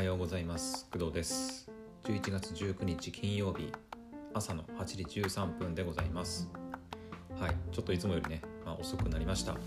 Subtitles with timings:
[0.00, 0.88] はようございます。
[0.90, 1.70] 工藤です。
[2.04, 3.70] 11月19日金曜日。
[4.32, 6.48] 朝の8時13分でございます。
[7.38, 7.54] はい。
[7.70, 9.52] ちょっといつもよりね、まあ、遅くなりました。
[9.52, 9.58] は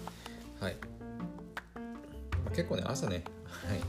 [0.71, 0.75] い、
[1.75, 3.79] まあ、結構ね朝ねはい。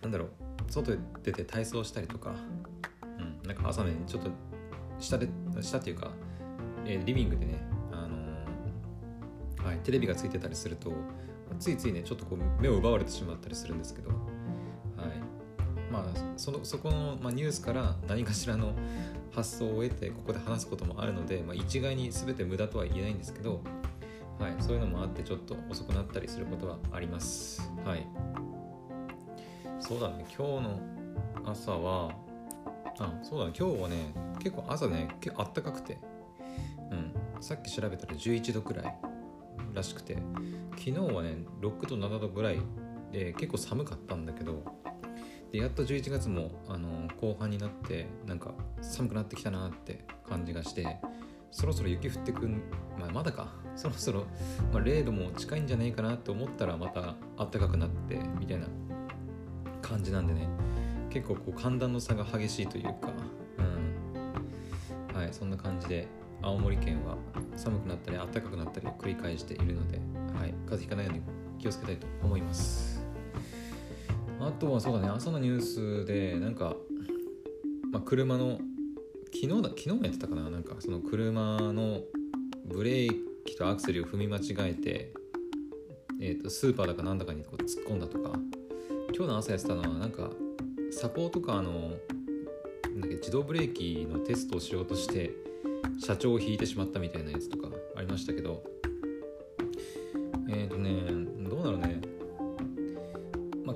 [0.00, 0.28] なんだろう。
[0.70, 2.32] 外出て体操したりとか。
[3.18, 3.46] うん。
[3.46, 4.30] なんか朝ねちょっと
[4.98, 5.28] 下で
[5.60, 6.10] 下っていうか、
[6.86, 7.60] えーリビングでね
[7.92, 10.90] あのーはい、テレビがついてたりすると
[11.58, 14.10] ついついねちょっとこう目を奪われてしまったりするんですけど、
[16.40, 18.72] そのそこの、まあ、ニュースから何かしらの
[19.30, 23.60] 発想を得てここで話すこともあるので、まあ、一概に全て無駄とは言えないんですけど、
[24.38, 27.70] はい、そういうのもあってちょっと遅くなったりすることはあります。
[27.84, 28.06] はい、
[29.80, 30.24] そうだね。
[30.34, 30.80] 今日の
[31.44, 32.10] 朝は
[32.98, 33.52] あそうだね。
[33.54, 35.98] 今日はね結構朝ね結構あったかくて、
[36.90, 38.94] うん、さっき調べたら11度くらい
[39.74, 40.16] らしくて
[40.70, 42.60] 昨日はね6度7度ぐらい
[43.12, 44.79] で結構寒かったんだけど
[45.52, 50.98] でやっと11月もあの後半になってなんか寒くなってきたなって感じがして
[51.50, 52.62] そろそろ雪降ってくん、
[52.98, 53.52] まあ、まだか。
[53.76, 54.26] そろそろ、
[54.72, 58.66] まあ、0度も近いんじゃないかなと思ったらまた暖かくなってみたいな
[59.80, 60.48] 感じなんでね。
[61.08, 63.12] 結構こう寒暖の差が激しいというか、
[63.58, 66.06] うん、はいそんな感じで
[66.40, 67.16] 青森県は
[67.56, 71.22] 寒くなったり暖かくなったりを繰り返しているので、はい、風邪ひかないように
[71.58, 72.89] 気をつけたいと思います。
[74.40, 75.08] あとはそうだね。
[75.08, 76.74] 朝のニュースでなんか、
[77.92, 78.58] まあ、車の
[79.26, 80.50] 昨日だ昨日もやってたかな。
[80.50, 82.00] なんかその車の
[82.64, 85.12] ブレーキとアクセルを踏み間違えて、
[86.20, 88.32] えー、とスーパーだかなんだかにこう突っ込んだとか
[89.14, 90.30] 今日の朝やってたのはなんか
[90.90, 95.30] サポートカーのなんだっけ自動ブレーキのテストをしようとして
[95.98, 98.62] 社長を引いてしまったみたいなやつとかありましたけど。
[100.52, 101.19] えっ、ー、とね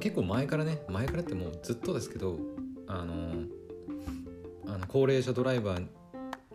[0.05, 2.39] 結構前からね前からってもうずっとですけど
[2.87, 3.33] あの
[4.67, 5.87] あの高齢者ドライバー、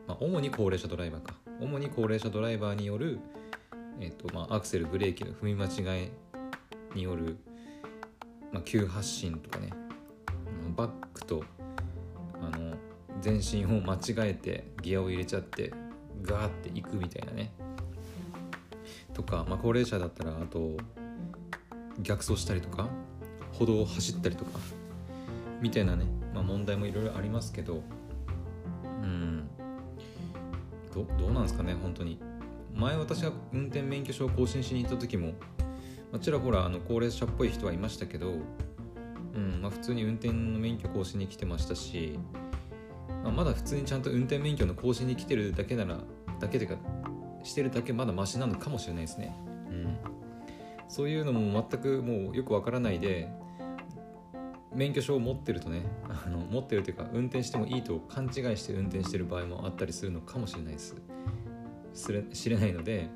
[0.07, 1.33] まあ、主に高齢者ドライバーか。
[1.59, 3.19] 主に高齢者ドライバーによる、
[3.99, 6.09] えーとまあ、アクセルブレーキの踏み間違い
[6.93, 7.37] による、
[8.53, 9.71] まあ、急発進とかね
[10.77, 11.43] バックと
[12.39, 12.75] あの
[13.19, 15.73] 全身を間違えてギアを入れちゃって
[16.21, 17.51] ガーっていくみたいなね。
[19.15, 20.77] とか、まあ、高齢者だったらあと
[22.03, 22.87] 逆走したりとか。
[23.53, 24.59] 歩道を走ったりとか
[25.61, 27.81] みたいなね、まあ、問題もいろいろありますけど
[29.03, 29.47] うん。
[30.93, 32.19] どどうなんですかね本当に。
[32.73, 35.33] 前私が運転免許証を更新しに行った時も、
[36.21, 38.35] ちらほらあの高齢者っぽい人はいましたけど、
[39.33, 42.17] うんまあ、普通に運転の免許更新に来てましたし
[43.23, 45.97] まあ、まだ普通にちゃんと運転免許の更新に来てるだけなら
[46.39, 46.75] だけでか
[47.43, 49.35] してるだけまだマシなのかもしれないですね、
[49.69, 49.97] うん、
[50.89, 53.31] そういうのも全くもうよくわからないで
[54.73, 55.83] 免許証を持ってるとね
[56.25, 60.95] あの持ってるというか運転してもいいと勘違いして運転してる場合もあったりするのかもしれないです。
[61.93, 63.09] すれ知れないので、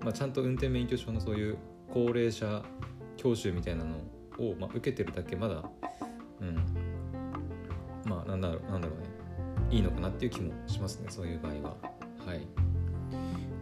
[0.00, 1.58] まあ、ちゃんと運転免許証のそういう
[1.92, 2.62] 高齢者
[3.16, 3.96] 教習みたいなの
[4.38, 5.62] を、まあ、受けてるだけまだ
[6.40, 6.56] うん
[8.04, 9.06] まあなんだろうなんだろうね
[9.70, 11.76] いいのかなっていう気もしますねそういう場合は。
[12.26, 12.46] はい。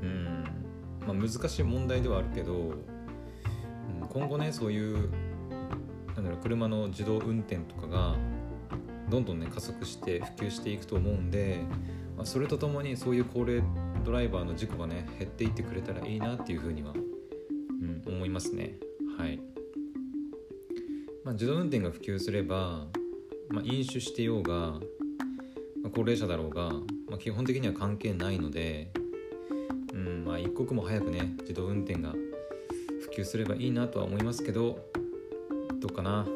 [0.02, 0.44] うん。
[1.06, 2.74] まあ難しい問題ではあるけど、
[4.16, 5.10] 今後ねそういう
[6.14, 8.16] なんだろう車の自動運転とかが
[9.10, 11.60] どんどんね加速して普及していくと思うんで、
[12.16, 13.62] まあ、それとともにそういう高齢
[14.06, 18.78] ドライバーの事故がね減っていってくれたらいいなっていうふうには、うん、思いますね。
[19.18, 19.38] はい、
[21.22, 22.86] まあ、自動運転が普及すれば、
[23.50, 24.80] まあ、飲酒してようがま
[25.88, 28.90] あ高齢者だろうが、まあ、基本的には関係ないので、
[29.92, 32.14] うんまあ、一刻も早くね自動運転が
[33.16, 34.78] 普及すればいいなとは思いますけど
[35.80, 36.26] どうかな。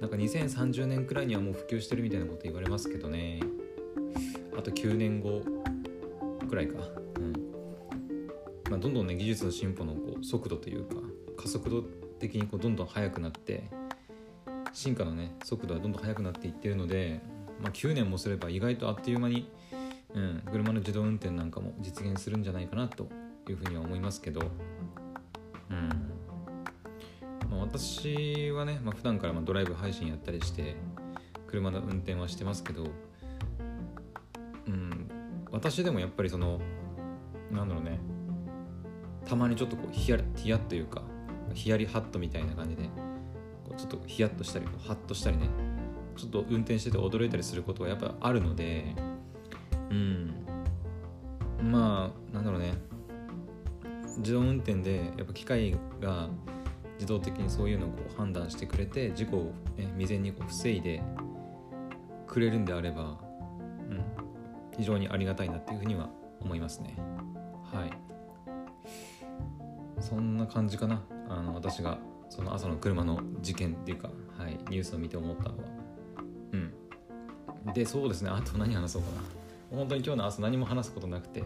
[0.00, 3.38] なんか2030年くらいにはもう普及してるみたいなこと言われますけどね。
[4.58, 5.40] あと9年後
[6.48, 6.78] くらいか、
[7.16, 7.32] うん。
[8.70, 10.96] まあ、どんどんね技術の進歩のこう速度というか
[11.36, 11.82] 加速度
[12.18, 13.70] 的にこうどんどん速くなって
[14.72, 17.20] 進化のね速度はどんどん速くなっていってるので
[17.60, 19.48] まあ、9年もすれば意外とあっという間に、
[20.14, 23.08] うん、車の自動運転なんかも実現するんじゃないかなと
[23.48, 24.40] いうふうには思いますけど、
[25.72, 27.50] うん。
[27.50, 30.76] ま、私はね、まあ、普段からまドライブ配信やったりして
[31.46, 32.86] 車の運転はしてますけど、
[34.66, 35.10] うん、
[35.50, 36.60] 私でもやっぱりその
[37.50, 37.98] なんだろうね。
[39.26, 41.02] たまにちょっとこうヒヤヒヤッというか
[41.54, 42.82] ヒヤリハットみたいな感じで
[43.64, 45.48] こうちょっとヒヤッとしたりこうハッとしたりね
[46.16, 48.94] ちょっと運転してて驚いたりすることはやっぱあるので
[49.90, 50.34] うん。
[51.62, 52.74] まあなんだろうね。
[54.18, 56.28] 自動運転でやっぱ機械が
[56.94, 59.44] 自動的にそういうのをこう判断してくれて事故を、
[59.76, 61.02] ね、未然にこう防いで
[62.26, 63.18] くれるんであれば、
[63.90, 64.04] うん、
[64.76, 66.10] 非常にありがたいなっていうふうには
[66.40, 66.96] 思いますね。
[67.64, 67.92] はい。
[70.00, 71.98] そんな感じかなあの私が
[72.28, 74.08] その朝の車の事件っていうか、
[74.38, 75.64] はい、ニュースを見て思ったのは。
[76.52, 76.56] う
[77.70, 77.72] ん。
[77.72, 78.30] でそうですね。
[78.30, 79.22] あと何話そうかな。
[79.76, 81.44] 本当に今日の朝何も話すことなくて。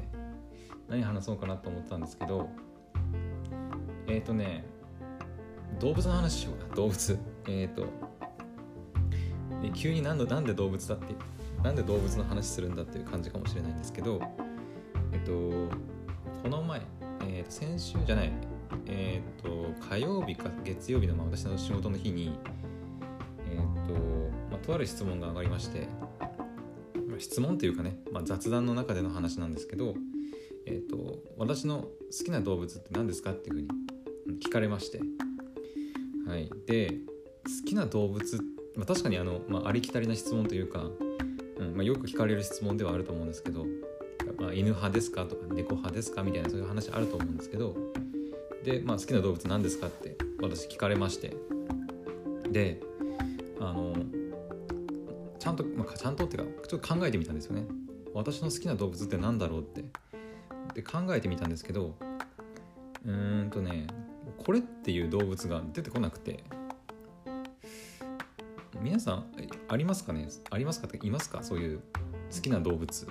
[0.88, 2.48] 何話そうかなと思ったんですけど
[4.06, 4.64] えっ、ー、とね
[5.80, 7.18] 動物の話しようか動物。
[7.48, 7.86] えっ、ー、と
[9.62, 11.14] で急に何でなんで動物だって
[11.62, 14.20] なんで動物の話するんだっていう感じかもしれないんですけど
[15.12, 15.32] えっ、と
[16.42, 16.82] この前、
[17.22, 18.32] えー、と先週じゃない
[18.86, 22.38] えっ、と火曜日か月曜日の、まあ、私の仕事の日に
[23.50, 23.92] えっ、と、
[24.50, 25.88] まあ、とある質問が上がりまして
[27.18, 29.94] 質問というかね、まあ、雑談の中での話なんですけど、
[30.66, 31.90] えーと、私の好
[32.24, 33.68] きな動物って何ですかっていうふうに
[34.40, 35.00] 聞かれまして、
[36.26, 36.98] はい、で
[37.44, 38.36] 好きな動物、
[38.74, 40.90] まあ、確かにあの、まあ、ありきたりな質問というか、
[41.58, 43.64] うんまあ、よく聞かれる質問ではあると思うんですけど、
[44.38, 47.76] まあ、犬派ですかとか猫派ですかみたいなそういう話あると思うんですけど
[48.64, 51.34] で、まあ、好きな動物何ですかって私聞かれまして。
[52.50, 52.80] で
[53.60, 53.94] あの
[55.38, 57.66] ちゃんと、まあ、ちゃんとっていうかちょっと考えてみたんですよね。
[58.14, 59.84] 私の好きな動物って何だろうって。
[60.76, 61.94] で考えてみたんですけど
[63.02, 63.86] うーんとね
[64.36, 66.44] これっていう動物が出てこなくて
[68.82, 69.24] 皆さん
[69.68, 70.28] ありますかね？
[70.50, 70.86] ありますか？
[70.86, 71.42] っていますか？
[71.42, 71.80] そういう
[72.30, 73.08] 好きな動物。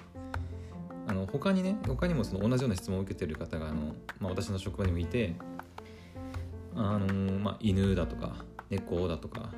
[1.08, 5.36] あの他にね他にもその同じような質問を受けてる方があの、まあ、私の職場にもいて
[6.76, 9.50] あの、まあ、犬だとか猫だとか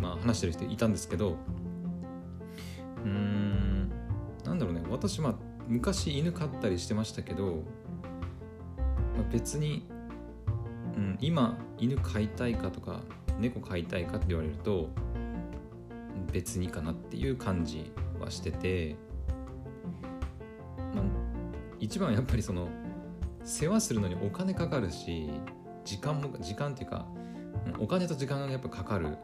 [0.00, 1.36] まあ、話してる人いたんですけど
[3.04, 3.90] うーん
[4.44, 4.82] なんだろうね。
[4.88, 5.34] 私まあ
[5.68, 9.86] 昔犬飼ったりしてましたけど、まあ、別に、
[10.96, 13.02] うん、今犬飼いたいかとか
[13.38, 14.88] 猫飼いたいかって言われると
[16.32, 18.96] 別にかなっていう感じはしてて、
[20.94, 21.04] まあ、
[21.78, 22.68] 一番やっぱりその
[23.44, 25.30] 世話するのにお金かかるし
[25.84, 27.06] 時間も時間っていうか
[27.78, 29.18] お金と時間がやっぱかかる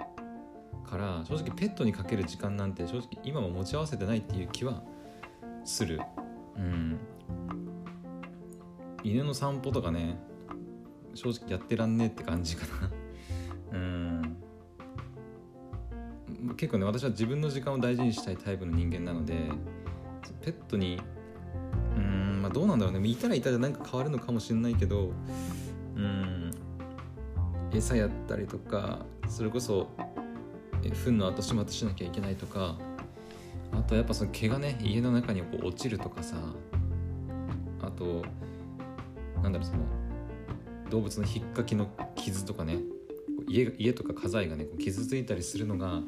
[0.88, 4.82] から正直ペットにかける時間なんて正直今も持ち合わせてないっていう気は
[5.64, 6.00] する。
[6.56, 6.98] うん。
[9.02, 10.18] 犬の散歩とかね
[11.14, 12.90] 正直やってらんねえって感じかな。
[13.78, 14.36] うん。
[16.56, 19.34] 結構ね私は自分の時間を大事にしたいタイプの人間なので
[20.42, 21.00] ペットに
[21.96, 23.08] うんまあどうなんだろうね。
[23.08, 25.12] いたらいたらなんか変わるのかもしれないけど
[25.96, 26.50] うん。
[27.72, 29.88] 餌やったりとかそれこそ
[30.92, 32.78] 糞の後始末しなきゃいけないとか
[33.76, 36.36] あとやっぱその毛がね家の中にこう落ちるとかさ
[37.82, 38.24] あと
[39.42, 39.84] なんだろうその
[40.90, 42.78] 動物の引っかきの傷とかね
[43.48, 46.02] 家家とか家財がね傷ついたりするのが、ま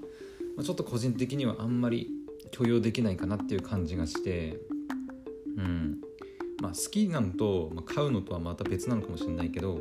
[0.61, 2.11] あ、ちょっと個人的にはあんまり
[2.51, 4.59] 許容できないかなっていう感じがして
[5.57, 6.01] うん。
[6.61, 9.81] まあ好きなのと、まあ、飼うのとはまた別なのかもしれないけど、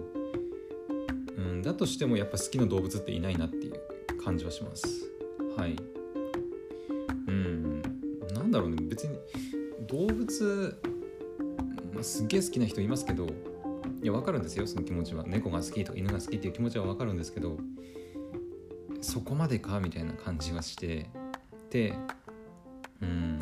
[1.38, 4.88] うん、だとしてもやっぱ好きな動物っていないなっていう感じはします。
[5.58, 5.95] はい。
[8.56, 8.78] だろうね。
[8.82, 9.20] 別に
[9.88, 10.82] 動物、
[11.94, 13.28] まあ、すっげえ好きな人いますけど
[14.02, 14.66] いや分かるんですよ。
[14.66, 15.24] その気持ちは。
[15.28, 17.58] 猫が好きとか犬が好きっていう気持ちは分かるんですけど
[19.02, 21.10] そこまでかみたいな感じはして
[21.70, 21.94] で
[23.02, 23.40] うん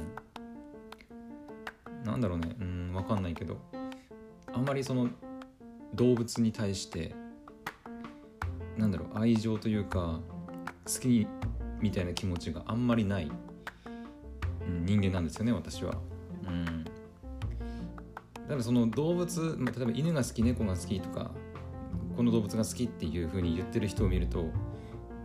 [2.03, 2.55] なんだろうね。
[2.59, 3.57] うん分かんないけど
[4.51, 5.09] あんまりその
[5.93, 7.15] 動物に対して
[8.77, 10.19] なんだろう愛情というか
[10.85, 11.27] 好き
[11.79, 13.31] みたいな気持ちがあんまりない、
[14.85, 15.95] 人間なんですよね私は。
[16.47, 16.83] うん。
[16.83, 16.91] だ
[18.49, 21.31] からその動物、ま、例えば犬が好き猫が好きとか
[22.15, 24.45] この動物が好きっていう風に言ってる人を見ると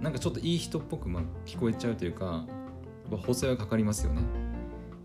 [0.00, 2.46] なんかちょっといい人っぽくま聞こえちゃうというか
[3.10, 4.22] 補正はかかりますよね。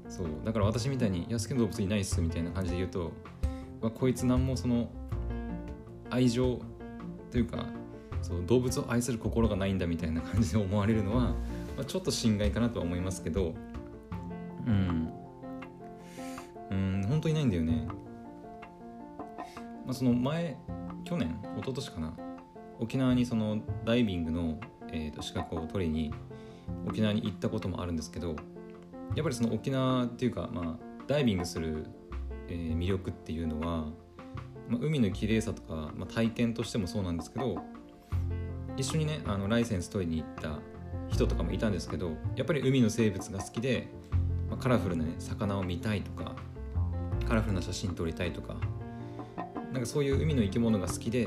[0.10, 0.28] そう。
[0.44, 3.12] だから私みたいに「いや好きな動物いないっす」みたいな感じで言うと、
[3.82, 4.90] まあ、こいつ何もその
[6.10, 6.60] 愛情
[7.32, 7.66] というか
[8.22, 11.36] そう動物を愛する心がないんだみたいな感じで思われるのは、ま
[11.82, 13.54] あ、ちょっと心外かなとは思いますけど
[14.68, 15.14] うん。
[16.72, 17.88] うん本当にないんだよね、
[19.86, 20.58] まあ、その前
[21.04, 22.14] 去年一昨年かな。
[22.80, 24.60] 沖縄にそのダイビングの、
[24.92, 26.14] えー、と資格を取りに
[26.88, 28.36] 沖縄に行ったこともあるんですけど
[29.16, 31.86] やっぱりその沖縄っていうか、まあ、ダイビングする、
[32.50, 33.86] えー、魅力っていうのは、
[34.68, 37.58] まあ、海の綺麗さとか、まあ、体験としてもそうなんですけど
[38.76, 40.60] 一緒にねあのライセンス取りに行った
[41.10, 43.88] 人とかもいたんですけどやっぱり海の生物が好きで、
[44.54, 46.36] まあ、カラフルな、ね、魚を見たいとか
[47.28, 48.56] カラフルな写真撮りたいとか
[49.72, 51.26] なんかそういう海の生き物が好きで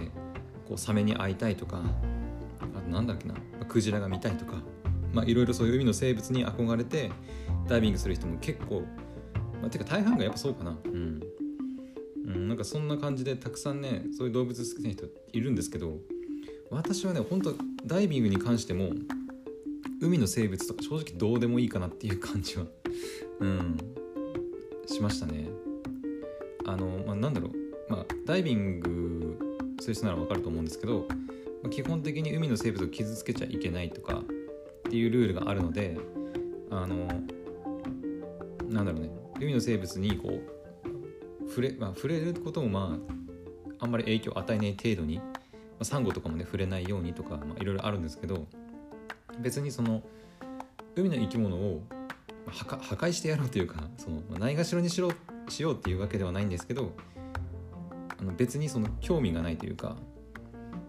[0.68, 1.82] こうサメに会いたいとか
[2.76, 3.34] あとなんだっけな
[3.68, 4.54] クジラが見たいとか
[5.12, 7.10] まあいろいろそういう海の生物に憧れて
[7.66, 8.84] ダイビングする人も結構、
[9.60, 10.78] まあ、てか大半がやっぱそうかな。
[10.84, 11.20] うん。
[12.26, 15.98] うん、なんかそんな感じでたくさんねそういう動物好きな人いるんですけど
[16.70, 17.54] 私はね本当
[17.84, 18.90] ダイビングに関しても
[20.00, 22.66] 海の生物とか正直どうでもいいかなっていう感じは
[23.40, 23.76] うん。
[24.86, 25.48] しましたね。
[26.66, 27.52] あのまあなんだろう。
[27.88, 29.38] まあダイビング
[29.80, 31.06] する人ならわかると思うんですけど、
[31.62, 34.22] まあ、基本的に海の生物を傷つけちゃいけないとかっ
[34.90, 35.96] ていうルールがあるので
[36.70, 37.06] あの
[38.68, 39.10] なんだろうね。
[39.38, 42.98] 海の生物にこう触れ,、まあ、触れることもま
[43.78, 45.24] ああんまり影響を与えない程度に、ま
[45.80, 48.46] あ、サンゴとかもね触れないようにとかいろいろあるんですけど
[49.38, 50.02] 別にその
[50.94, 51.82] 海の生き物を
[52.50, 55.10] 破壊してやろうというかそのないがしろにしろ
[55.48, 56.92] しようっていうわけではないんですけど
[58.18, 59.96] あの別にその興味がないというか、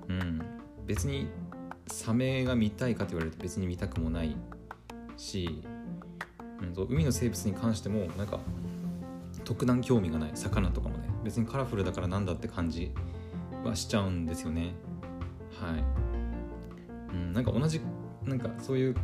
[0.08, 0.42] うん、
[0.86, 1.28] 別に
[1.88, 4.36] サメが見たいかと言われると別に見たくもない
[5.18, 5.64] し、
[6.62, 8.40] うん、海の生物に関してもなんか
[9.44, 10.32] 特段興味がない。
[10.34, 11.08] 魚とかもね。
[11.24, 12.92] 別にカラフルだからなんだって感じ
[13.64, 14.74] はしちゃうんですよね。
[15.62, 17.80] はい、うん、なんか同じ
[18.26, 18.96] なんかそういう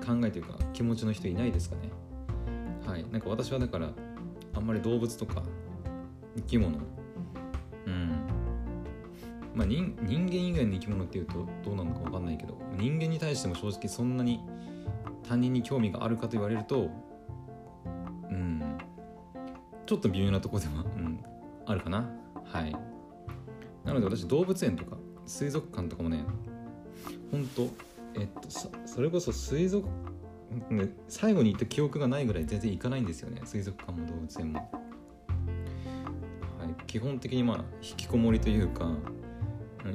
[0.00, 1.82] 考えというか気持ちの人いないですかね。
[2.86, 3.04] はい。
[3.10, 3.90] なんか私はだから
[4.54, 5.42] あんまり動物とか
[6.36, 6.78] 生き物。
[7.86, 8.26] うん。
[9.54, 14.40] まあ人人間以外の生き物っていうとどうなのか分かんないけど人間に対しても正直そんなに
[15.28, 16.90] 他人に興味があるかと言われると
[18.30, 18.78] うん。
[19.86, 21.24] ちょっと微妙なとこでは、うん、
[21.66, 22.08] あるかな。
[22.44, 22.72] はい。
[23.84, 26.24] なので私動物園とか水族館とかもね
[27.30, 27.68] ほんと
[28.14, 28.50] えっと
[28.86, 29.88] それこそ水族、
[31.08, 33.40] 最後に行った記憶がないぐらい全然行かないんですよね。
[33.44, 34.70] 水族館も動物園も、
[36.58, 38.90] はい、基本的にまあ引きこもりというか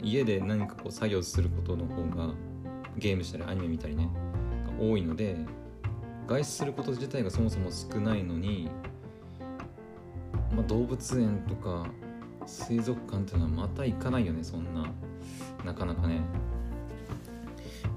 [0.02, 2.34] 家で何かこう作業することの方が
[2.98, 4.10] ゲームしたりアニメ見たりね
[4.80, 5.38] 多いので
[6.28, 8.70] 外出すること自体がそもそも少ないのに、
[10.52, 11.88] まあ、動物園とか
[12.48, 14.92] 水族館っていうのはまた行かないよねそんな
[15.64, 16.22] なかなかね。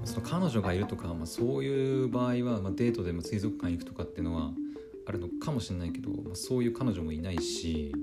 [0.05, 4.51] その彼女がいるとか、まあ、そういう場合は、まあ、デートでも水族館行くとかっていうのは
[5.05, 7.93] あるのかもしれないけど、まあ、そういう彼女もいないし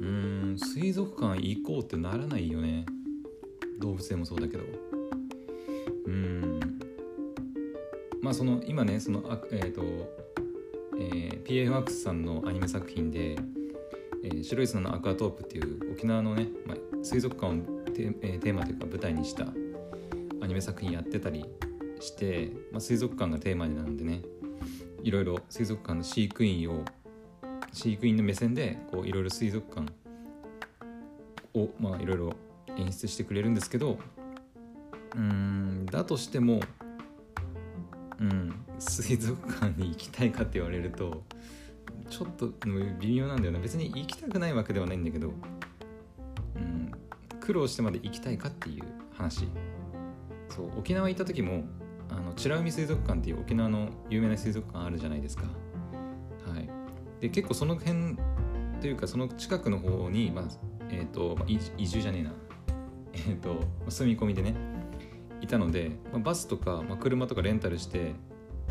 [0.00, 2.86] うん水族館行こうってならないよね。
[3.80, 4.62] 動物園もそうだけど。
[6.06, 6.60] うん。
[8.22, 9.82] まあその今ねそのえっ、ー、と、
[10.98, 13.36] えー、PFX さんのアニメ作品で
[14.22, 19.46] 「えー、白い砂のアクアトープ」っていう沖縄のね、まあ、水族館をテ,、えー、テーマというか舞台にした
[20.48, 21.44] ニメ作品やってたり
[22.00, 24.22] して、まあ、水族館がテーマになんでね
[25.02, 26.84] いろいろ水族館の飼育員を
[27.72, 29.92] 飼育員の目線でこういろいろ水族館
[31.54, 32.32] をまあいろいろ
[32.76, 33.98] 演出してくれるんですけど
[35.14, 36.60] うんだとしても
[38.20, 41.22] うん水族館に行きたいかって言われると
[42.08, 42.52] ちょっと
[43.00, 43.58] 微妙なんだよな。
[43.58, 45.32] 別に行きたくないわけではないんだけど
[46.56, 46.90] うん
[47.40, 49.48] 苦労してまで行きたいかっていう話。
[50.48, 51.64] そう沖縄行った時も
[52.10, 55.44] あの美ら海水族館っていう沖縄の有名な水族館あるじゃないですか。
[56.46, 56.68] はい。
[57.20, 58.16] で結構その辺
[58.80, 60.44] というかその近くの方に、まあ
[60.88, 62.32] えーとまあ、移住じゃねえな。
[63.12, 64.54] えっ、ー、と住み込みでね
[65.40, 68.12] いたので、まあ、バスとか、まあ、車とかレンタルして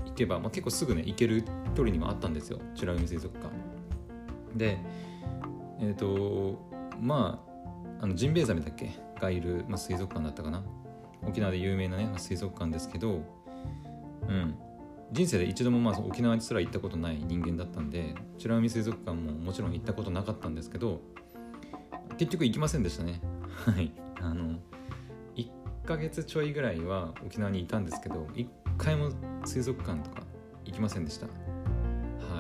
[0.05, 1.43] 行けば、まあ、結構すぐね行ける
[1.75, 2.59] 距離にもあったんですよ。
[2.79, 3.53] 美ら海水族館。
[4.55, 4.77] で
[5.79, 6.59] えっ、ー、と
[6.99, 7.43] ま
[7.99, 8.91] ああのジンベエザメだっけ？
[9.19, 10.63] がいる、まあ、水族館だったかな。
[11.25, 13.21] 沖縄で有名なね水族館ですけど、
[14.27, 14.55] うん、
[15.11, 21.01] 人生で一度もまあ沖縄にすら行ったことない人間だったんで美ら海水族館ももちろん行ったことなかったんですけど
[22.17, 23.21] 結局行きませんでしたね。
[23.65, 23.91] はい。
[24.19, 24.59] あの
[25.35, 25.49] 1
[25.85, 28.47] ヶ月ちょいぐらいは沖縄にいたんですけど1
[28.77, 29.11] 回も
[29.45, 30.23] 水族館とか
[30.65, 31.27] 行きませんでした。
[31.27, 31.31] は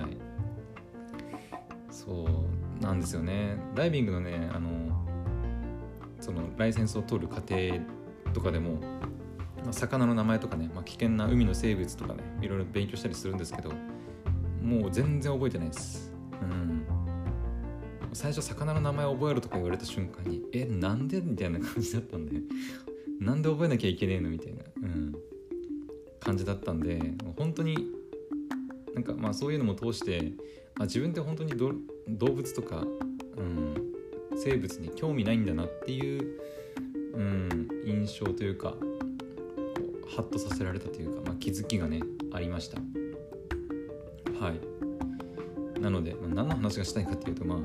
[0.07, 0.17] い。
[1.89, 3.57] そうなんですよね。
[3.75, 4.69] ダイビングのねあの
[6.19, 7.55] そのライセンスを取る過程
[8.33, 8.79] とかでも、
[9.63, 13.71] まあ、魚の名前とかね、まあ、危険な海の生物とかねいろいろ勉強したりするんですけど
[14.61, 16.13] もう全然覚えてないです。
[16.41, 16.85] うん。
[18.13, 21.21] 最初魚の名前を覚えるとか言われた瞬間にえなんで？
[21.21, 22.41] みたいな感じだったんで
[23.19, 24.29] なんで覚えなきゃいけねえの？
[24.29, 25.15] みたいな、うん、
[26.19, 27.77] 感じだったんで本当に
[28.93, 30.33] なんかまあそういうのも通して
[30.79, 32.85] あ自分って本当に動物とか、
[33.37, 33.75] うん、
[34.35, 36.39] 生物に興味ないんだなっていう
[37.17, 38.75] うん、印象というかう
[40.15, 42.77] ハッとさせられたというか、まあ、気づきがねありました。
[44.39, 44.77] はい。
[45.81, 47.61] なので、まあ、何の話がしたいかっていうとまあう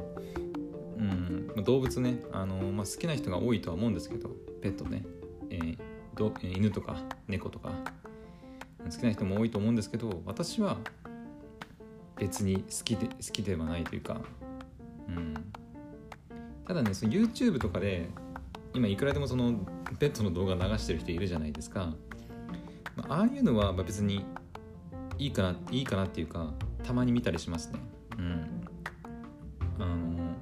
[1.56, 4.30] うん、動物ね、あのまあ、好きな人が多いとは思うんですけど
[4.60, 5.04] ペットね、
[5.50, 5.78] えー、
[6.14, 6.96] ど犬とか
[7.28, 7.70] 猫とか
[8.84, 10.76] 好きな人も多いと思うんですけど私は
[12.18, 14.20] 別に好きで好きではないというか、
[15.08, 15.34] うん、
[16.66, 18.08] ただねその YouTube とかで
[18.74, 19.54] 今いくらでもその
[19.98, 21.94] ペットの動画流してる人いるじゃないですか、
[23.08, 24.24] ああいうのは別に
[25.18, 26.52] いいかないいかなっていうか
[26.82, 27.80] たまに見たりしますね。
[28.18, 28.62] うん。
[29.78, 30.34] あの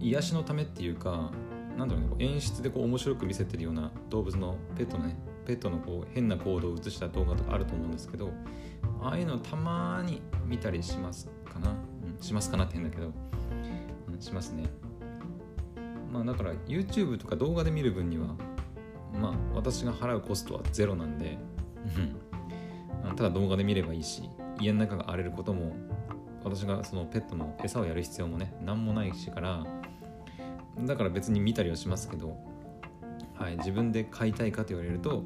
[0.00, 1.30] 癒しのためっていうか
[1.76, 8.30] なんだろうね演出でこう面白く見せてるような動物のペットのねペットのこう変な行動を映した動画とかあると思うんですけど
[9.02, 13.12] ああいうのたまに見たりしますかな、うん、しますかなって変だけど、
[14.12, 14.64] うん、しますね。
[16.14, 18.28] まあだから YouTube とか動画で見る分には
[19.20, 21.36] まあ私が払うコストはゼロなんで
[23.16, 24.30] ただ動画で見ればいいし
[24.60, 25.74] 家の中が荒れることも
[26.44, 29.66] 私がそのペットの餌をやる必要もね何もないしから
[30.84, 32.36] だから別に見たりはしますけど、
[33.34, 35.24] はい、自分で飼いたいかと言われると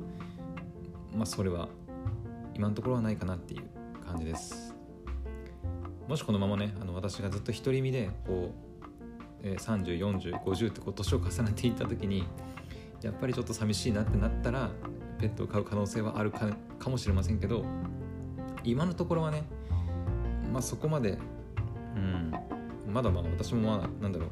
[1.15, 1.69] まあそれは
[2.55, 3.63] 今のところはないかなっていう
[4.07, 4.75] 感じです。
[6.09, 8.68] もしこのままねあの私がずっと独り身でこう、
[9.43, 12.25] 304050ってこう年を重ねていった時に
[13.03, 14.71] やっぱりちょっと寂しいなってなったら
[15.19, 17.65] ペットを飼う可能性はあるかかもしれませんけど
[18.65, 19.45] 今のところはね
[20.53, 21.19] まあそこまで
[21.97, 22.35] うん
[22.93, 24.31] まだまだ私もまあなんだろう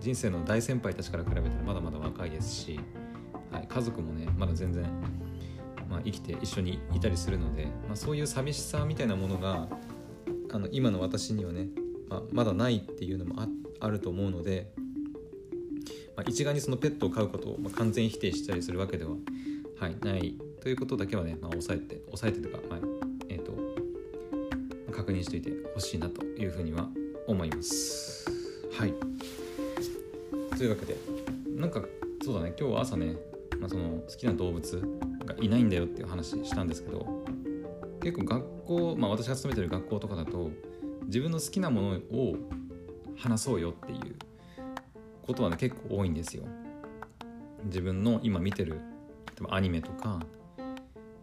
[0.00, 2.80] 人生の大先輩たちから比べたらまだまだ若いですし、
[3.50, 4.84] はい、家族もねまだ全然、
[5.88, 9.68] まあ、生きて一緒にいたりするので、まあ、そういう寂しさみたいなものが
[10.50, 11.68] あの今の私にはね、
[12.08, 13.48] まあ、まだないっていうのもあっ
[13.80, 14.70] あると思うので、
[16.16, 19.12] まあ、一概にそのペットを飼うことを、ま、完全否定したりするわけでは、
[19.78, 22.78] はい、ないということだけはね、まあ、抑えて抑えてとか、まあ
[23.28, 23.52] えーと、
[24.92, 26.88] 確認しておいてほしいなというふうには
[27.26, 28.26] 思います。
[28.72, 28.94] はい
[30.56, 30.96] というわけで
[31.56, 31.82] なんか
[32.24, 33.16] そうだね今日は朝ね、
[33.60, 34.82] まあ、その好きな動物
[35.24, 37.24] がいないんだよっていう話したんですけど
[38.02, 40.50] 結構学校、まあ、私が勤めてる学校とかだと
[41.06, 42.36] 自分の好きなものを
[43.18, 44.16] 話そうよっていう
[45.26, 46.44] ことはね結構多いんですよ。
[47.64, 48.78] 自分の今見てる例
[49.40, 50.20] えばアニメとか、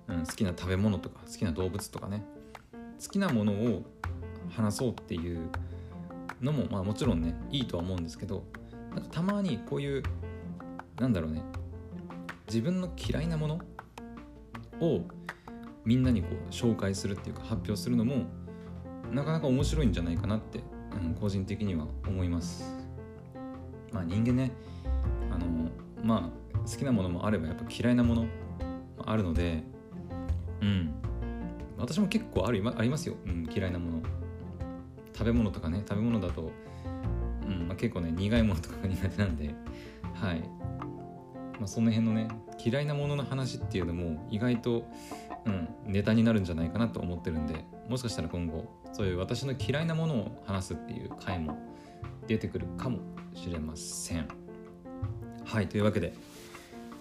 [0.08, 2.26] うん、好きな食べ物とか好きな動物とかね
[3.02, 3.84] 好きなものを
[4.50, 5.50] 話そうっていう
[6.42, 8.44] のもまあもちろんねいいとは思うんですけど
[8.94, 10.04] なんかたまにこういう
[11.00, 11.42] なんだろうね
[12.48, 13.60] 自分の嫌いなもの
[14.82, 15.02] を
[15.84, 18.26] みんなにこう紹介するっていうか発表するのも
[19.12, 20.62] なかなか面白いんじゃないかなって、
[21.20, 22.76] 個人的には思います。
[23.92, 24.52] まあ人間ね
[25.32, 25.46] あの
[26.04, 28.30] まあ好きなものもあればやっぱ嫌いなものも
[29.06, 29.64] あるので
[30.62, 30.94] うん。
[31.78, 34.02] 私も結構あるありますよ、うん、嫌いなもの。
[35.14, 36.52] 食べ物とかね食べ物だと
[37.46, 39.54] うんまあ、結構ね苦いものとかが苦手なんで。
[40.16, 40.40] はい、
[41.60, 42.28] まあ、その辺のね
[42.64, 44.86] 嫌いなものの話っていうのも意外と、
[45.46, 51.58] うん、ネタになるんじゃないかなと思ってるんでもしかしたら今後そういう私の嫌いなものを話すっていう回も
[52.28, 53.00] 出てくるかも
[53.34, 54.26] しれません。
[55.44, 56.14] はいというわけで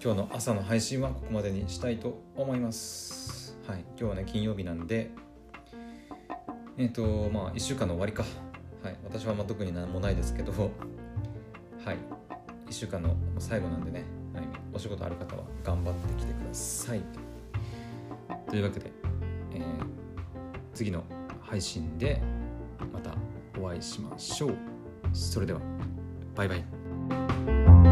[0.03, 3.57] 今日の朝の配信はここまでにしたいと思います。
[3.65, 5.09] はい今日はね金曜日なんで
[6.77, 8.25] えっ、ー、とまあ1週間の終わりか。
[8.83, 11.97] はい、私はまあ特に何もないですけど、はい、
[12.67, 14.03] 1週間の最後なんでね、
[14.33, 17.01] はい、お仕事ある方は頑張ってきてください。
[18.49, 18.91] というわけで、
[19.53, 19.63] えー、
[20.73, 21.01] 次の
[21.45, 22.21] 配信で
[22.91, 23.15] また
[23.59, 24.55] お会いしましょう。
[25.13, 25.61] それでは、
[26.35, 27.84] バイバイ。